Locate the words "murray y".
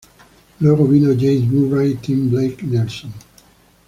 1.43-1.95